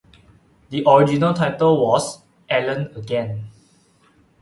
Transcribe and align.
The 0.71 0.83
original 0.89 1.35
title 1.35 1.79
was 1.85 2.23
"Ellen 2.49 2.91
Again". 2.95 3.51